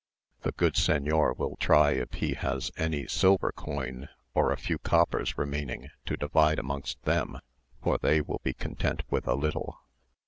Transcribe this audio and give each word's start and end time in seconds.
"The 0.41 0.51
good 0.53 0.73
señor 0.73 1.37
will 1.37 1.57
try 1.57 1.91
if 1.91 2.13
he 2.13 2.33
has 2.33 2.71
any 2.75 3.05
silver 3.05 3.51
coin 3.51 4.09
or 4.33 4.51
a 4.51 4.57
few 4.57 4.79
coppers 4.79 5.37
remaining, 5.37 5.91
to 6.07 6.17
divide 6.17 6.57
amongst 6.57 6.99
them, 7.03 7.37
for 7.83 7.99
they 7.99 8.19
will 8.19 8.41
be 8.43 8.53
content 8.53 9.03
with 9.11 9.27
a 9.27 9.35
little." 9.35 9.79